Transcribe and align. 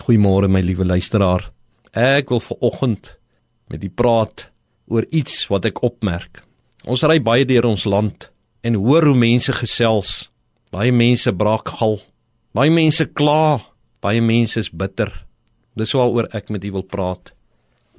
Goeiemôre 0.00 0.48
my 0.48 0.62
liewe 0.64 0.84
luisteraar. 0.84 1.50
Ek 1.92 2.30
wil 2.32 2.40
vanoggend 2.40 3.10
met 3.68 3.84
u 3.84 3.90
praat 3.92 4.46
oor 4.88 5.04
iets 5.10 5.44
wat 5.52 5.68
ek 5.68 5.82
opmerk. 5.84 6.40
Ons 6.88 7.04
ry 7.04 7.18
baie 7.20 7.44
deur 7.44 7.68
ons 7.68 7.84
land 7.84 8.30
en 8.64 8.78
hoor 8.80 9.10
hoe 9.10 9.18
mense 9.18 9.52
gesels. 9.52 10.30
Baie 10.72 10.92
mense 10.94 11.32
braak 11.36 11.68
gal. 11.76 11.98
Baie 12.56 12.72
mense 12.72 13.04
kla. 13.12 13.60
Baie 14.00 14.22
mense 14.24 14.56
is 14.62 14.72
bitter. 14.72 15.12
Dis 15.76 15.92
waaroor 15.92 16.30
ek 16.32 16.48
met 16.48 16.64
u 16.64 16.72
wil 16.78 16.86
praat. 16.88 17.34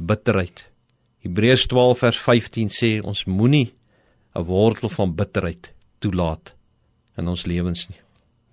Bitterheid. 0.01 0.65
Hebreërs 1.21 1.67
12 1.69 2.01
vers 2.01 2.19
15 2.25 2.73
sê 2.73 2.91
ons 3.05 3.25
moenie 3.29 3.73
'n 4.35 4.43
wortel 4.43 4.89
van 4.89 5.13
bitterheid 5.13 5.73
toelaat 5.99 6.55
in 7.17 7.27
ons 7.27 7.45
lewens 7.45 7.89
nie. 7.89 7.99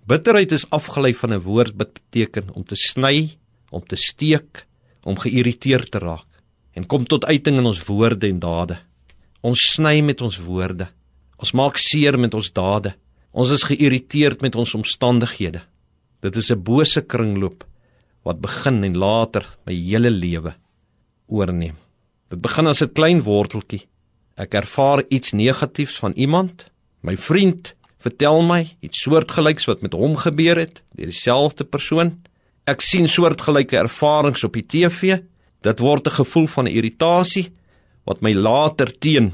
Bitterheid 0.05 0.51
is 0.51 0.69
afgelei 0.69 1.13
van 1.13 1.33
'n 1.33 1.41
woord 1.41 1.73
wat 1.77 1.93
beteken 1.93 2.53
om 2.53 2.63
te 2.63 2.75
sny, 2.75 3.38
om 3.69 3.83
te 3.85 3.95
steek, 3.95 4.65
om 5.03 5.17
geïrriteerd 5.19 5.91
te 5.91 5.99
raak 5.99 6.29
en 6.77 6.85
kom 6.87 7.05
tot 7.05 7.25
uiting 7.25 7.57
in 7.59 7.65
ons 7.65 7.81
woorde 7.87 8.27
en 8.29 8.39
dade. 8.39 8.77
Ons 9.41 9.59
sny 9.73 9.99
met 10.05 10.21
ons 10.21 10.37
woorde. 10.45 10.87
Ons 11.39 11.51
maak 11.57 11.79
seer 11.81 12.15
met 12.19 12.33
ons 12.35 12.51
dade. 12.55 12.93
Ons 13.31 13.51
is 13.55 13.65
geïrriteerd 13.67 14.43
met 14.45 14.55
ons 14.55 14.75
omstandighede. 14.77 15.61
Dit 16.21 16.35
is 16.35 16.51
'n 16.51 16.63
bose 16.63 17.01
kringloop 17.01 17.65
wat 18.23 18.41
begin 18.41 18.83
en 18.83 18.97
later 18.97 19.45
my 19.65 19.73
hele 19.73 20.09
lewe 20.09 20.53
oorneem. 21.27 21.75
Dit 22.29 22.41
begin 22.41 22.67
as 22.67 22.81
'n 22.81 22.93
klein 22.93 23.21
worteltjie. 23.21 23.87
Ek 24.37 24.53
ervaar 24.53 25.03
iets 25.09 25.31
negatiefs 25.31 25.99
van 25.99 26.13
iemand, 26.15 26.71
my 27.01 27.15
vriend 27.17 27.73
vertel 27.97 28.41
my 28.41 28.75
iets 28.79 29.01
soortgelyks 29.01 29.65
wat 29.65 29.81
met 29.81 29.93
hom 29.93 30.15
gebeur 30.15 30.57
het, 30.57 30.83
deur 30.95 31.05
dieselfde 31.05 31.63
persoon. 31.63 32.21
Ek 32.67 32.81
sien 32.81 33.07
soortgelyke 33.07 33.77
ervarings 33.77 34.43
op 34.43 34.53
die 34.53 34.65
TV. 34.65 35.19
Dit 35.61 35.79
word 35.79 36.07
'n 36.07 36.17
gevoel 36.23 36.47
van 36.47 36.67
irritasie 36.67 37.51
wat 38.05 38.21
my 38.21 38.33
later 38.33 38.89
teen 38.99 39.33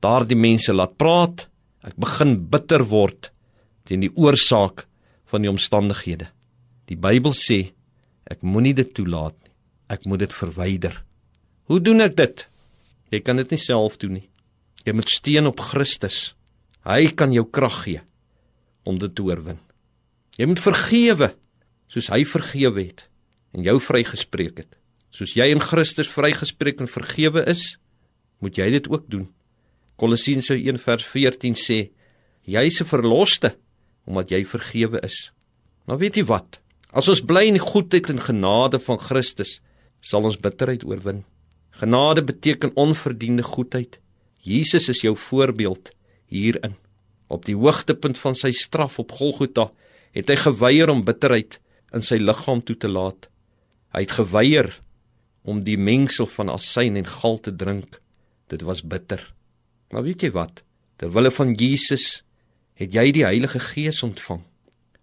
daardie 0.00 0.36
mense 0.36 0.72
laat 0.72 0.96
praat. 0.96 1.48
Ek 1.82 1.96
begin 1.96 2.48
bitter 2.48 2.84
word 2.84 3.32
teen 3.84 4.00
die 4.00 4.12
oorsaak 4.14 4.86
van 5.26 5.42
die 5.42 5.50
omstandighede. 5.50 6.28
Die 6.86 6.96
Bybel 6.96 7.32
sê 7.32 7.72
ek 8.30 8.42
moenie 8.42 8.74
dit 8.74 8.94
toelaat 8.94 9.34
nie. 9.42 9.52
Ek 9.88 10.06
moet 10.06 10.18
dit 10.18 10.32
verwyder. 10.32 11.04
Hoe 11.68 11.80
doen 11.80 12.00
ek 12.00 12.16
dit? 12.16 12.48
Jy 13.12 13.20
kan 13.20 13.36
dit 13.36 13.50
nie 13.50 13.60
self 13.60 13.98
doen 14.00 14.12
nie. 14.12 14.28
Jy 14.86 14.94
moet 14.96 15.08
steun 15.08 15.46
op 15.46 15.60
Christus. 15.60 16.34
Hy 16.84 17.12
kan 17.14 17.32
jou 17.32 17.44
krag 17.44 17.84
gee 17.84 18.00
om 18.88 18.98
dit 18.98 19.12
te 19.14 19.22
oorwin. 19.22 19.60
Jy 20.38 20.46
moet 20.46 20.62
vergewe 20.62 21.28
soos 21.92 22.08
hy 22.08 22.22
vergewe 22.24 22.86
het 22.86 23.04
en 23.52 23.66
jou 23.66 23.76
vrygespreek 23.84 24.62
het. 24.64 24.70
Soos 25.12 25.34
jy 25.36 25.50
in 25.52 25.60
Christus 25.60 26.08
vrygespreek 26.08 26.80
en 26.80 26.88
vergewe 26.88 27.44
is, 27.52 27.76
moet 28.40 28.56
jy 28.56 28.70
dit 28.78 28.88
ook 28.88 29.04
doen. 29.12 29.26
Kolossense 30.00 30.56
1:14 30.56 31.58
sê 31.58 31.90
jy 32.48 32.62
is 32.64 32.80
'n 32.80 32.88
verloste 32.88 33.56
omdat 34.06 34.30
jy 34.30 34.44
vergewe 34.44 34.98
is. 35.04 35.30
Maar 35.86 35.98
weet 35.98 36.16
jy 36.16 36.24
wat? 36.24 36.60
As 36.92 37.08
ons 37.08 37.20
bly 37.20 37.46
in 37.46 37.58
die 37.58 37.68
goedheid 37.72 38.10
en 38.10 38.18
genade 38.20 38.78
van 38.78 38.98
Christus, 38.98 39.60
sal 40.00 40.24
ons 40.24 40.36
bitterheid 40.36 40.84
oorwin. 40.84 41.24
Genade 41.70 42.22
beteken 42.24 42.76
onverdiende 42.76 43.42
goedheid. 43.42 43.98
Jesus 44.40 44.88
is 44.88 45.00
jou 45.00 45.16
voorbeeld 45.16 45.92
hierin. 46.26 46.74
Op 47.28 47.44
die 47.44 47.56
hoogtepunt 47.56 48.18
van 48.18 48.34
sy 48.34 48.52
straf 48.52 48.98
op 48.98 49.12
Golgotha 49.12 49.70
het 50.12 50.28
hy 50.28 50.36
geweier 50.36 50.90
om 50.90 51.04
bitterheid 51.04 51.60
in 51.92 52.04
sy 52.04 52.18
liggaam 52.20 52.62
toe 52.64 52.76
te 52.76 52.88
laat. 52.88 53.28
Hy 53.92 54.04
het 54.06 54.16
geweier 54.16 54.70
om 55.42 55.62
die 55.66 55.78
mengsel 55.78 56.28
van 56.36 56.52
asyn 56.52 56.96
en 56.96 57.08
gal 57.08 57.38
te 57.42 57.52
drink. 57.54 58.00
Dit 58.48 58.62
was 58.62 58.82
bitter. 58.82 59.22
Maar 59.92 60.06
weet 60.06 60.24
jy 60.24 60.30
wat? 60.34 60.62
Terwille 60.96 61.32
van 61.34 61.54
Jesus 61.58 62.22
het 62.78 62.94
jy 62.94 63.10
die 63.12 63.26
Heilige 63.26 63.60
Gees 63.60 64.02
ontvang. 64.02 64.42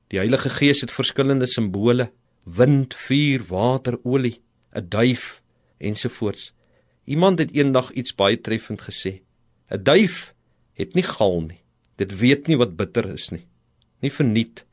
Die 0.09 0.17
Heilige 0.17 0.49
Gees 0.49 0.81
het 0.81 0.93
verskillende 0.93 1.47
simbole: 1.47 2.09
wind, 2.43 2.95
vuur, 2.95 3.43
water, 3.49 3.99
olie, 4.03 4.41
'n 4.73 4.89
duif 4.89 5.41
ensovoorts. 5.77 6.53
Iemand 7.05 7.39
het 7.39 7.51
eendag 7.53 7.91
iets 7.91 8.15
baie 8.15 8.41
treffend 8.41 8.81
gesê: 8.81 9.21
'n 9.69 9.83
Duif 9.83 10.33
het 10.73 10.93
nie 10.95 11.03
gal 11.03 11.41
nie. 11.41 11.61
Dit 11.97 12.17
weet 12.17 12.47
nie 12.47 12.57
wat 12.57 12.75
bitter 12.75 13.11
is 13.13 13.29
nie. 13.29 13.45
Nie 13.99 14.11
verniet 14.11 14.65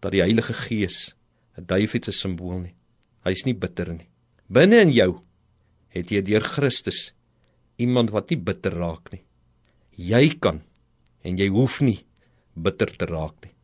dat 0.00 0.12
die 0.12 0.20
Heilige 0.20 0.52
Gees 0.52 1.14
'n 1.60 1.66
duif 1.66 1.92
het 1.92 2.08
'n 2.08 2.12
simbool 2.12 2.60
nie. 2.60 2.74
Hy's 3.24 3.44
nie 3.44 3.54
bitter 3.54 3.92
nie. 3.92 4.08
Binne 4.48 4.80
in 4.80 4.92
jou 4.92 5.20
het 5.88 6.10
jy 6.10 6.22
deur 6.22 6.42
Christus 6.42 7.12
iemand 7.78 8.10
wat 8.10 8.30
nie 8.30 8.38
bitter 8.38 8.72
raak 8.72 9.12
nie. 9.12 9.22
Jy 9.96 10.38
kan 10.40 10.62
en 11.22 11.36
jy 11.36 11.48
hoef 11.48 11.80
nie 11.80 12.04
bitter 12.54 12.96
te 12.96 13.06
raak 13.06 13.44
nie. 13.44 13.54